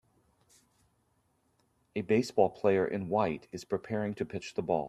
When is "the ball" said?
4.55-4.79